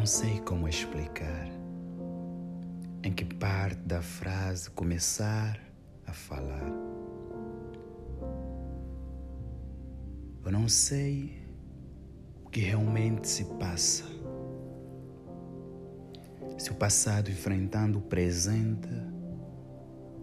não 0.00 0.06
sei 0.06 0.40
como 0.40 0.66
explicar 0.66 1.46
em 3.02 3.12
que 3.12 3.22
parte 3.22 3.82
da 3.82 4.00
frase 4.00 4.70
começar 4.70 5.60
a 6.06 6.12
falar. 6.14 6.72
Eu 10.42 10.50
não 10.50 10.70
sei 10.70 11.36
o 12.42 12.48
que 12.48 12.60
realmente 12.60 13.28
se 13.28 13.44
passa. 13.58 14.04
Se 16.56 16.70
o 16.70 16.74
passado 16.76 17.30
enfrentando 17.30 17.98
o 17.98 18.02
presente 18.02 18.88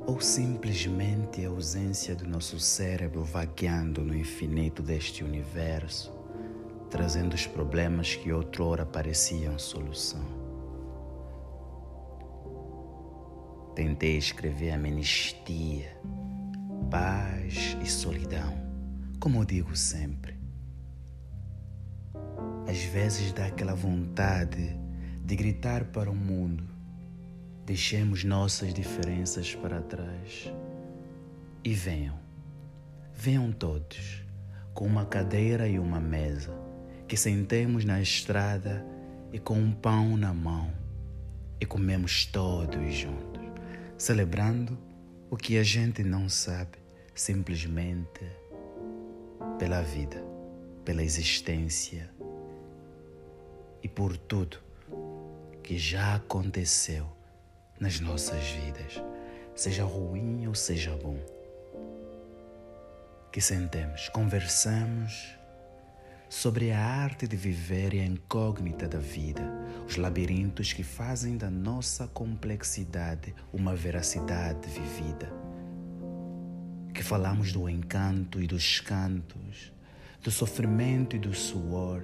ou 0.07 0.19
simplesmente 0.19 1.45
a 1.45 1.49
ausência 1.49 2.15
do 2.15 2.27
nosso 2.27 2.59
cérebro 2.59 3.23
vagueando 3.23 4.03
no 4.03 4.15
infinito 4.15 4.81
deste 4.81 5.23
universo, 5.23 6.16
trazendo 6.89 7.33
os 7.33 7.45
problemas 7.45 8.15
que 8.15 8.31
outrora 8.31 8.85
pareciam 8.85 9.57
solução. 9.59 10.25
Tentei 13.75 14.17
escrever 14.17 14.71
amnistia, 14.71 15.99
paz 16.89 17.77
e 17.81 17.85
solidão, 17.85 18.53
como 19.19 19.39
eu 19.39 19.45
digo 19.45 19.75
sempre. 19.75 20.35
Às 22.67 22.83
vezes 22.83 23.31
dá 23.31 23.45
aquela 23.45 23.75
vontade 23.75 24.75
de 25.23 25.35
gritar 25.35 25.85
para 25.85 26.09
o 26.09 26.15
mundo 26.15 26.77
Deixemos 27.67 28.23
nossas 28.23 28.73
diferenças 28.73 29.53
para 29.53 29.81
trás 29.81 30.49
e 31.65 31.73
venham, 31.73 32.17
venham 33.13 33.51
todos, 33.51 34.23
com 34.73 34.85
uma 34.85 35.05
cadeira 35.05 35.67
e 35.67 35.77
uma 35.77 35.99
mesa, 35.99 36.57
que 37.07 37.15
sentemos 37.15 37.85
na 37.85 38.01
estrada 38.01 38.85
e 39.31 39.39
com 39.39 39.57
um 39.57 39.71
pão 39.71 40.17
na 40.17 40.33
mão 40.33 40.71
e 41.59 41.65
comemos 41.65 42.25
todos 42.25 42.93
juntos, 42.93 43.41
celebrando 43.97 44.77
o 45.29 45.37
que 45.37 45.57
a 45.57 45.63
gente 45.63 46.03
não 46.03 46.27
sabe, 46.27 46.77
simplesmente 47.15 48.25
pela 49.57 49.81
vida, 49.81 50.21
pela 50.83 51.01
existência 51.01 52.09
e 53.81 53.87
por 53.87 54.17
tudo 54.17 54.57
que 55.63 55.77
já 55.77 56.15
aconteceu 56.15 57.07
nas 57.79 57.99
nossas 57.99 58.43
vidas, 58.49 59.01
seja 59.55 59.83
ruim 59.83 60.45
ou 60.47 60.55
seja 60.55 60.95
bom. 60.97 61.17
Que 63.31 63.41
sentemos, 63.41 64.09
conversamos 64.09 65.36
sobre 66.29 66.71
a 66.71 66.79
arte 66.79 67.27
de 67.27 67.35
viver 67.35 67.93
e 67.93 67.99
a 67.99 68.05
incógnita 68.05 68.87
da 68.87 68.99
vida, 68.99 69.43
os 69.87 69.95
labirintos 69.95 70.73
que 70.73 70.83
fazem 70.83 71.37
da 71.37 71.49
nossa 71.49 72.07
complexidade 72.07 73.33
uma 73.53 73.75
veracidade 73.75 74.67
vivida. 74.67 75.31
Que 76.93 77.03
falamos 77.03 77.53
do 77.53 77.69
encanto 77.69 78.41
e 78.41 78.47
dos 78.47 78.79
cantos, 78.79 79.71
do 80.21 80.31
sofrimento 80.31 81.15
e 81.15 81.19
do 81.19 81.33
suor, 81.33 82.03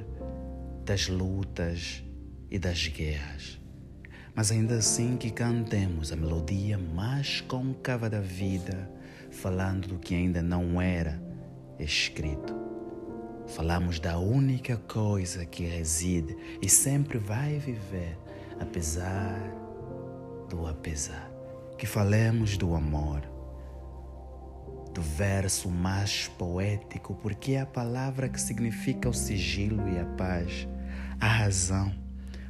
das 0.85 1.07
lutas 1.07 2.03
e 2.49 2.59
das 2.59 2.87
guerras 2.87 3.63
mas 4.35 4.51
ainda 4.51 4.75
assim 4.75 5.15
que 5.15 5.29
cantemos 5.29 6.11
a 6.11 6.15
melodia 6.15 6.77
mais 6.77 7.41
côncava 7.41 8.09
da 8.09 8.19
vida, 8.19 8.89
falando 9.29 9.87
do 9.87 9.99
que 9.99 10.15
ainda 10.15 10.41
não 10.41 10.81
era 10.81 11.21
escrito. 11.79 12.62
Falamos 13.47 13.99
da 13.99 14.17
única 14.17 14.77
coisa 14.77 15.45
que 15.45 15.63
reside 15.63 16.35
e 16.61 16.69
sempre 16.69 17.17
vai 17.17 17.59
viver, 17.59 18.17
apesar 18.59 19.39
do 20.49 20.65
apesar. 20.65 21.31
Que 21.77 21.85
falemos 21.85 22.57
do 22.57 22.75
amor, 22.75 23.21
do 24.93 25.01
verso 25.01 25.69
mais 25.69 26.27
poético, 26.37 27.15
porque 27.15 27.53
é 27.53 27.61
a 27.61 27.65
palavra 27.65 28.29
que 28.29 28.39
significa 28.39 29.09
o 29.09 29.13
sigilo 29.13 29.87
e 29.89 29.99
a 29.99 30.05
paz, 30.05 30.67
a 31.19 31.27
razão 31.27 32.03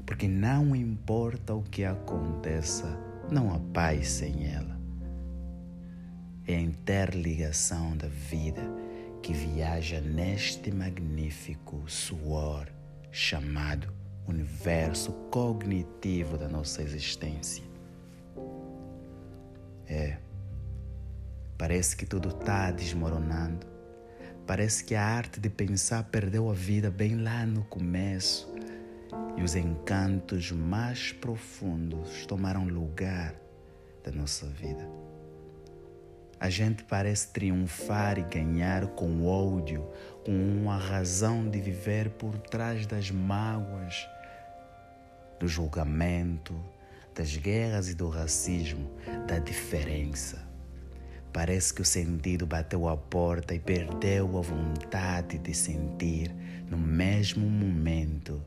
porque 0.05 0.27
não 0.27 0.75
importa 0.75 1.53
o 1.53 1.63
que 1.63 1.83
aconteça, 1.83 2.99
não 3.31 3.53
há 3.53 3.59
paz 3.73 4.09
sem 4.09 4.45
ela. 4.45 4.79
É 6.45 6.55
a 6.55 6.61
interligação 6.61 7.95
da 7.95 8.07
vida 8.07 8.61
que 9.23 9.31
viaja 9.31 10.01
neste 10.01 10.69
magnífico 10.69 11.81
suor 11.87 12.67
chamado 13.09 13.87
universo 14.27 15.13
cognitivo 15.31 16.37
da 16.37 16.49
nossa 16.49 16.81
existência. 16.81 17.63
É, 19.87 20.17
parece 21.57 21.95
que 21.95 22.05
tudo 22.05 22.29
está 22.29 22.69
desmoronando. 22.69 23.65
Parece 24.45 24.83
que 24.83 24.93
a 24.93 25.01
arte 25.01 25.39
de 25.39 25.49
pensar 25.49 26.03
perdeu 26.03 26.49
a 26.49 26.53
vida 26.53 26.91
bem 26.91 27.23
lá 27.23 27.45
no 27.45 27.63
começo 27.63 28.53
e 29.37 29.41
os 29.41 29.55
encantos 29.55 30.51
mais 30.51 31.13
profundos 31.13 32.25
tomaram 32.25 32.65
lugar 32.65 33.33
da 34.03 34.11
nossa 34.11 34.47
vida. 34.47 34.85
A 36.43 36.49
gente 36.49 36.83
parece 36.83 37.29
triunfar 37.29 38.19
e 38.19 38.23
ganhar 38.23 38.85
com 38.87 39.25
ódio, 39.25 39.87
com 40.25 40.33
uma 40.33 40.75
razão 40.75 41.49
de 41.49 41.57
viver 41.57 42.09
por 42.09 42.37
trás 42.37 42.85
das 42.85 43.09
mágoas, 43.09 44.05
do 45.39 45.47
julgamento, 45.47 46.53
das 47.15 47.37
guerras 47.37 47.87
e 47.87 47.95
do 47.95 48.09
racismo, 48.09 48.91
da 49.25 49.39
diferença. 49.39 50.45
Parece 51.31 51.73
que 51.73 51.81
o 51.81 51.85
sentido 51.85 52.45
bateu 52.45 52.89
à 52.89 52.97
porta 52.97 53.55
e 53.55 53.59
perdeu 53.59 54.37
a 54.37 54.41
vontade 54.41 55.37
de 55.37 55.53
sentir 55.53 56.29
no 56.69 56.77
mesmo 56.77 57.49
momento 57.49 58.43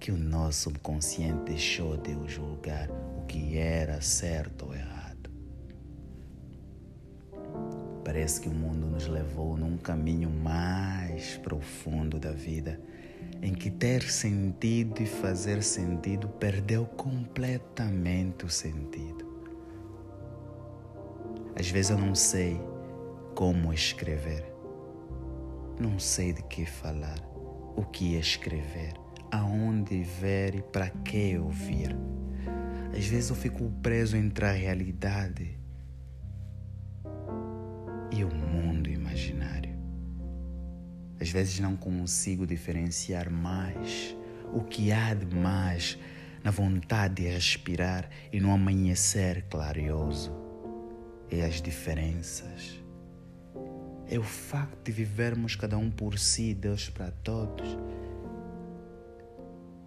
que 0.00 0.10
o 0.10 0.16
nosso 0.16 0.72
consciente 0.78 1.50
deixou 1.50 1.98
de 1.98 2.16
julgar 2.26 2.88
o 2.90 3.26
que 3.26 3.58
era 3.58 4.00
certo 4.00 4.68
ou 4.68 4.74
errado. 4.74 5.05
Parece 8.06 8.40
que 8.40 8.48
o 8.48 8.54
mundo 8.54 8.86
nos 8.86 9.08
levou 9.08 9.56
num 9.56 9.76
caminho 9.76 10.30
mais 10.30 11.38
profundo 11.38 12.20
da 12.20 12.30
vida, 12.30 12.80
em 13.42 13.52
que 13.52 13.68
ter 13.68 14.00
sentido 14.04 15.02
e 15.02 15.06
fazer 15.06 15.60
sentido 15.60 16.28
perdeu 16.28 16.86
completamente 16.86 18.44
o 18.44 18.48
sentido. 18.48 19.26
Às 21.58 21.68
vezes 21.68 21.90
eu 21.90 21.98
não 21.98 22.14
sei 22.14 22.60
como 23.34 23.72
escrever, 23.72 24.54
não 25.80 25.98
sei 25.98 26.32
de 26.32 26.44
que 26.44 26.64
falar, 26.64 27.18
o 27.74 27.82
que 27.82 28.14
escrever 28.14 28.94
aonde 29.32 30.04
ver 30.04 30.54
e 30.54 30.62
para 30.62 30.90
que 30.90 31.36
ouvir. 31.36 31.96
Às 32.96 33.04
vezes 33.06 33.30
eu 33.30 33.36
fico 33.36 33.68
preso 33.82 34.16
entre 34.16 34.46
a 34.46 34.52
realidade 34.52 35.65
e 38.16 38.24
o 38.24 38.28
mundo 38.28 38.88
imaginário. 38.88 39.74
Às 41.20 41.30
vezes 41.30 41.60
não 41.60 41.76
consigo 41.76 42.46
diferenciar 42.46 43.30
mais 43.30 44.16
o 44.52 44.62
que 44.62 44.92
há 44.92 45.14
de 45.14 45.34
mais 45.34 45.98
na 46.44 46.50
vontade 46.50 47.22
de 47.22 47.28
respirar 47.28 48.08
e 48.32 48.40
no 48.40 48.52
amanhecer 48.52 49.44
clarioso. 49.50 50.32
É 51.30 51.44
as 51.44 51.60
diferenças. 51.60 52.80
É 54.08 54.18
o 54.18 54.22
facto 54.22 54.84
de 54.84 54.92
vivermos 54.92 55.56
cada 55.56 55.76
um 55.76 55.90
por 55.90 56.18
si, 56.18 56.54
Deus 56.54 56.88
para 56.88 57.10
todos 57.10 57.76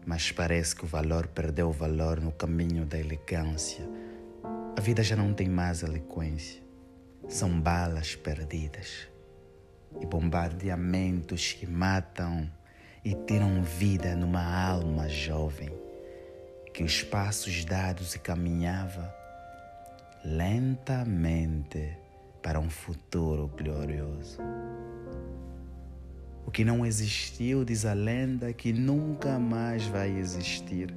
mas 0.10 0.32
parece 0.32 0.76
que 0.76 0.84
o 0.84 0.88
valor 0.88 1.28
perdeu 1.28 1.70
o 1.70 1.72
valor 1.72 2.20
no 2.20 2.32
caminho 2.32 2.84
da 2.84 2.98
elegância. 2.98 3.88
A 4.76 4.82
vida 4.82 5.04
já 5.04 5.16
não 5.16 5.36
tem 5.36 5.48
mais 5.48 5.84
eloquência. 5.84 6.69
São 7.30 7.62
balas 7.62 8.16
perdidas 8.16 9.08
e 10.02 10.06
bombardeamentos 10.08 11.54
que 11.54 11.68
matam 11.68 12.50
e 13.06 13.14
tiram 13.14 13.62
vida 13.62 14.16
numa 14.16 14.44
alma 14.44 15.08
jovem 15.08 15.70
que 16.74 16.84
os 16.84 17.04
passos 17.04 17.64
dados 17.64 18.16
e 18.16 18.20
caminhava 18.20 19.14
lentamente 20.26 21.96
para 22.42 22.60
um 22.60 22.68
futuro 22.68 23.48
glorioso. 23.48 24.40
O 26.48 26.50
que 26.50 26.66
não 26.66 26.84
existiu, 26.84 27.64
diz 27.64 27.86
a 27.86 27.94
lenda, 27.94 28.52
que 28.54 28.74
nunca 28.74 29.38
mais 29.38 29.86
vai 29.86 30.10
existir. 30.18 30.92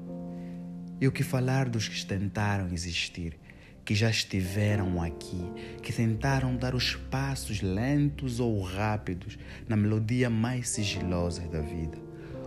E 0.98 1.06
o 1.06 1.12
que 1.12 1.22
falar 1.22 1.68
dos 1.68 1.88
que 1.88 2.06
tentaram 2.06 2.72
existir, 2.72 3.38
que 3.84 3.94
já 3.94 4.08
estiveram 4.08 5.02
aqui, 5.02 5.42
que 5.82 5.92
tentaram 5.92 6.56
dar 6.56 6.74
os 6.74 6.94
passos 6.94 7.60
lentos 7.60 8.38
ou 8.38 8.60
rápidos 8.62 9.38
na 9.68 9.76
melodia 9.76 10.30
mais 10.30 10.68
sigilosa 10.68 11.42
da 11.42 11.60
vida? 11.60 11.98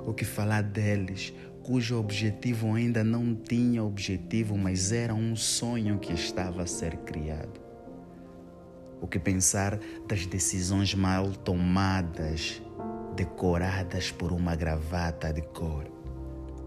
O 0.06 0.14
que 0.14 0.24
falar 0.24 0.64
deles 0.64 1.34
cujo 1.64 1.98
objetivo 1.98 2.74
ainda 2.74 3.04
não 3.04 3.36
tinha 3.36 3.84
objetivo, 3.84 4.58
mas 4.58 4.92
era 4.92 5.14
um 5.14 5.36
sonho 5.36 5.98
que 5.98 6.14
estava 6.14 6.62
a 6.62 6.68
ser 6.68 6.96
criado. 6.98 7.60
O 9.02 9.08
que 9.08 9.20
pensar 9.20 9.80
das 10.08 10.26
decisões 10.26 10.94
mal 10.94 11.32
tomadas, 11.32 12.62
decoradas 13.16 14.12
por 14.12 14.32
uma 14.32 14.56
gravata 14.56 15.34
de 15.34 15.42
cor, 15.42 15.86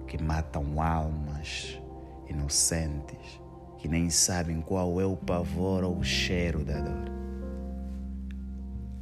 que 0.07 0.21
matam 0.23 0.83
almas 0.83 1.81
inocentes 2.29 3.48
que 3.79 3.89
nem 3.89 4.11
sabem 4.11 4.61
qual 4.61 5.01
é 5.01 5.07
o 5.07 5.17
pavor 5.17 5.85
ou 5.85 5.99
o 5.99 6.05
cheiro 6.05 6.65
da 6.65 6.81
dor. 6.81 7.11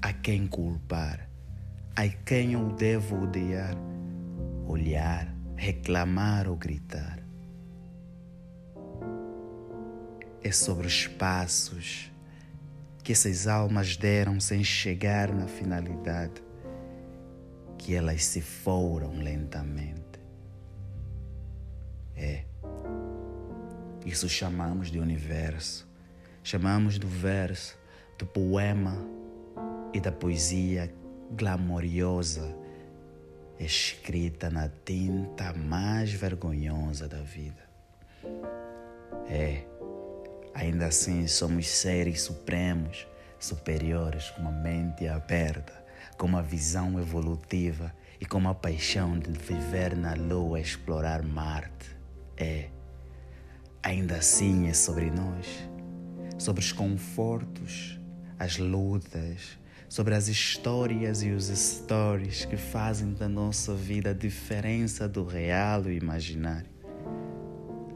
A 0.03 0.13
quem 0.13 0.47
culpar? 0.47 1.29
A 1.97 2.07
quem 2.07 2.53
eu 2.53 2.69
devo 2.75 3.23
odiar? 3.23 3.75
Olhar, 4.67 5.35
reclamar 5.57 6.47
ou 6.47 6.57
gritar? 6.57 7.19
É 10.45 10.53
sobre 10.53 10.87
os 10.87 11.07
passos 11.07 12.13
que 13.03 13.13
essas 13.13 13.47
almas 13.47 13.97
deram 13.97 14.39
sem 14.39 14.63
chegar 14.63 15.33
na 15.33 15.47
finalidade, 15.47 16.43
que 17.79 17.95
elas 17.95 18.25
se 18.25 18.41
foram 18.41 19.17
lentamente. 19.17 20.06
Isso 24.07 24.29
chamamos 24.29 24.89
de 24.89 25.01
universo. 25.01 25.87
Chamamos 26.43 26.97
do 26.97 27.09
verso, 27.09 27.77
do 28.17 28.25
poema 28.25 28.97
e 29.93 30.01
da 30.01 30.13
poesia 30.13 30.95
glamoriosa 31.33 32.57
escrita 33.59 34.49
na 34.49 34.69
tinta 34.85 35.53
mais 35.53 36.13
vergonhosa 36.13 37.09
da 37.09 37.21
vida. 37.21 37.67
É, 39.29 39.65
ainda 40.55 40.87
assim 40.87 41.27
somos 41.27 41.67
seres 41.67 42.23
supremos, 42.23 43.09
superiores, 43.41 44.31
com 44.31 44.43
uma 44.43 44.53
mente 44.53 45.09
aberta, 45.09 45.73
com 46.17 46.27
uma 46.27 46.43
visão 46.43 47.01
evolutiva 47.01 47.93
e 48.21 48.25
com 48.25 48.39
uma 48.39 48.55
paixão 48.55 49.19
de 49.19 49.33
viver 49.33 49.97
na 49.97 50.15
lua, 50.15 50.61
explorar 50.61 51.25
Marte. 51.25 51.97
É, 52.37 52.69
ainda 53.87 54.17
assim 54.17 54.67
é 54.67 54.75
sobre 54.75 55.13
nós, 55.13 55.47
sobre 56.37 56.61
os 56.61 56.73
confortos, 56.73 58.01
as 58.37 58.59
lutas, 58.59 59.57
sobre 59.89 60.13
as 60.13 60.27
histórias 60.27 61.23
e 61.23 61.31
os 61.31 61.45
stories 61.45 62.45
que 62.45 62.57
fazem 62.57 63.15
da 63.15 63.29
nossa 63.29 63.77
vida 63.77 64.11
a 64.11 64.13
diferença 64.13 65.09
do 65.09 65.25
real 65.25 65.89
e 65.89 65.97
imaginário. 65.97 66.69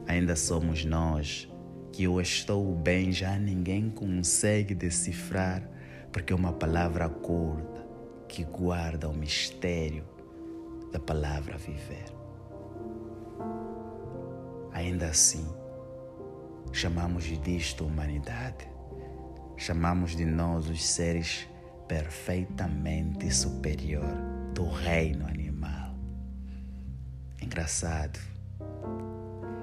Ainda 0.06 0.36
somos 0.36 0.84
nós 0.84 1.48
que 1.92 2.06
o 2.06 2.20
estou 2.20 2.72
bem 2.72 3.10
já 3.10 3.36
ninguém 3.36 3.90
consegue 3.90 4.76
decifrar, 4.76 5.68
porque 6.12 6.32
é 6.32 6.36
uma 6.36 6.52
palavra 6.52 7.08
curta 7.08 7.84
que 8.28 8.44
guarda 8.44 9.08
o 9.08 9.12
mistério 9.12 10.04
da 10.92 11.00
palavra 11.00 11.58
viver. 11.58 12.04
Ainda 14.72 15.06
assim, 15.08 15.44
Chamamos 16.72 17.24
disto 17.24 17.84
humanidade. 17.84 18.68
Chamamos 19.56 20.16
de 20.16 20.24
nós 20.24 20.68
os 20.68 20.84
seres 20.84 21.46
perfeitamente 21.88 23.30
superior 23.34 24.16
do 24.54 24.68
reino 24.68 25.26
animal. 25.26 25.94
Engraçado. 27.42 28.18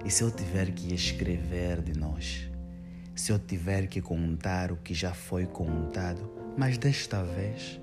E 0.05 0.11
se 0.11 0.23
eu 0.23 0.29
tiver 0.29 0.71
que 0.71 0.93
escrever 0.93 1.81
de 1.81 1.97
nós? 1.97 2.49
Se 3.15 3.31
eu 3.31 3.39
tiver 3.39 3.87
que 3.87 4.01
contar 4.01 4.71
o 4.71 4.77
que 4.77 4.93
já 4.93 5.13
foi 5.13 5.45
contado, 5.45 6.29
mas 6.57 6.77
desta 6.77 7.23
vez 7.23 7.79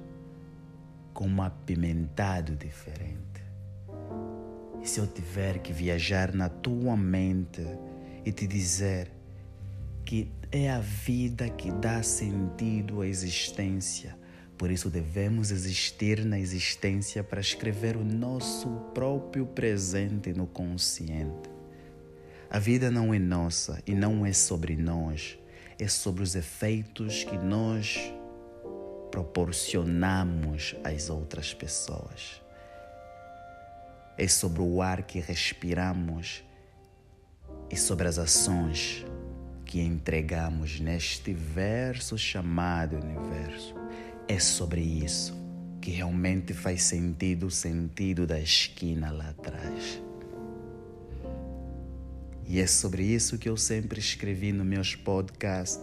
com 1.12 1.26
um 1.26 1.42
apimentado 1.42 2.54
diferente? 2.54 3.42
E 4.82 4.86
se 4.86 5.00
eu 5.00 5.06
tiver 5.06 5.58
que 5.60 5.72
viajar 5.72 6.34
na 6.34 6.50
tua 6.50 6.96
mente 6.96 7.62
e 8.24 8.30
te 8.30 8.46
dizer 8.46 9.13
que 10.04 10.30
é 10.52 10.70
a 10.70 10.80
vida 10.80 11.48
que 11.48 11.70
dá 11.72 12.02
sentido 12.02 13.00
à 13.00 13.06
existência. 13.06 14.16
Por 14.56 14.70
isso 14.70 14.88
devemos 14.88 15.50
existir 15.50 16.24
na 16.24 16.38
existência 16.38 17.24
para 17.24 17.40
escrever 17.40 17.96
o 17.96 18.04
nosso 18.04 18.68
próprio 18.94 19.46
presente 19.46 20.32
no 20.32 20.46
consciente. 20.46 21.50
A 22.48 22.58
vida 22.58 22.90
não 22.90 23.12
é 23.12 23.18
nossa 23.18 23.82
e 23.84 23.94
não 23.94 24.24
é 24.24 24.32
sobre 24.32 24.76
nós, 24.76 25.36
é 25.78 25.88
sobre 25.88 26.22
os 26.22 26.36
efeitos 26.36 27.24
que 27.24 27.36
nós 27.36 27.98
proporcionamos 29.10 30.76
às 30.84 31.10
outras 31.10 31.52
pessoas. 31.52 32.40
É 34.16 34.28
sobre 34.28 34.62
o 34.62 34.80
ar 34.80 35.02
que 35.02 35.18
respiramos 35.18 36.44
e 37.68 37.76
sobre 37.76 38.06
as 38.06 38.18
ações 38.18 39.04
que 39.74 39.80
entregamos 39.80 40.78
neste 40.78 41.32
verso 41.32 42.16
chamado 42.16 42.94
universo. 42.94 43.74
É 44.28 44.38
sobre 44.38 44.80
isso 44.80 45.34
que 45.80 45.90
realmente 45.90 46.54
faz 46.54 46.84
sentido 46.84 47.46
o 47.46 47.50
sentido 47.50 48.24
da 48.24 48.38
esquina 48.38 49.10
lá 49.10 49.30
atrás. 49.30 50.00
E 52.46 52.60
é 52.60 52.68
sobre 52.68 53.02
isso 53.02 53.36
que 53.36 53.48
eu 53.48 53.56
sempre 53.56 53.98
escrevi 53.98 54.52
nos 54.52 54.64
meus 54.64 54.94
podcasts, 54.94 55.80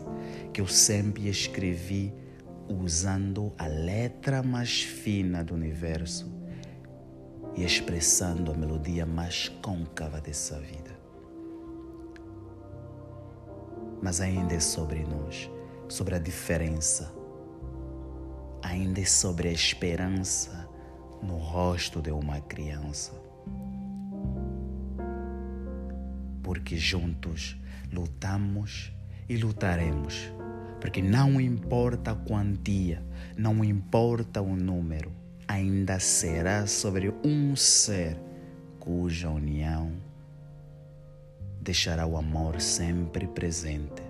que 0.53 0.61
eu 0.61 0.67
sempre 0.67 1.27
escrevi 1.27 2.13
usando 2.69 3.51
a 3.57 3.67
letra 3.67 4.41
mais 4.41 4.83
fina 4.83 5.43
do 5.43 5.53
universo 5.53 6.31
e 7.57 7.65
expressando 7.65 8.53
a 8.53 8.55
melodia 8.55 9.05
mais 9.05 9.49
côncava 9.61 10.21
dessa 10.21 10.57
vida 10.61 10.90
mas 14.01 14.19
ainda 14.19 14.53
é 14.53 14.59
sobre 14.59 15.03
nós, 15.03 15.49
sobre 15.87 16.15
a 16.15 16.19
diferença, 16.19 17.13
ainda 18.61 18.99
é 18.99 19.05
sobre 19.05 19.49
a 19.49 19.51
esperança 19.51 20.67
no 21.21 21.37
rosto 21.37 22.01
de 22.01 22.11
uma 22.11 22.39
criança. 22.41 23.13
Porque 26.41 26.75
juntos 26.75 27.57
lutamos 27.91 28.91
e 29.29 29.37
lutaremos, 29.37 30.31
porque 30.79 31.01
não 31.01 31.39
importa 31.39 32.11
a 32.11 32.15
quantia, 32.15 33.03
não 33.37 33.63
importa 33.63 34.41
o 34.41 34.55
número, 34.55 35.11
ainda 35.47 35.99
será 35.99 36.65
sobre 36.65 37.13
um 37.23 37.55
ser 37.55 38.17
cuja 38.79 39.29
união 39.29 40.10
deixará 41.61 42.07
o 42.07 42.17
amor 42.17 42.59
sempre 42.59 43.27
presente. 43.27 44.01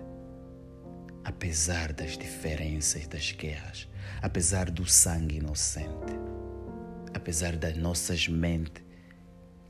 Apesar 1.22 1.92
das 1.92 2.16
diferenças 2.16 3.06
das 3.06 3.30
guerras, 3.30 3.88
apesar 4.20 4.70
do 4.70 4.86
sangue 4.86 5.36
inocente, 5.36 6.18
apesar 7.14 7.54
das 7.56 7.76
nossas 7.76 8.26
mentes 8.26 8.82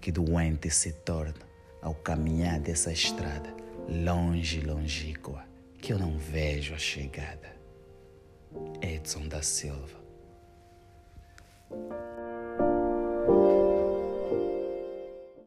que 0.01 0.13
doente 0.13 0.71
se 0.71 0.93
torna 0.93 1.35
ao 1.83 1.95
caminhar 1.95 2.61
dessa 2.61 2.93
estrada 2.93 3.53
longe, 3.89 4.61
longínqua, 4.61 5.45
que 5.81 5.93
eu 5.93 5.99
não 5.99 6.17
vejo 6.17 6.75
a 6.75 6.79
chegada. 6.79 7.53
Edson 8.81 9.27
da 9.27 9.43
Silva. 9.43 10.01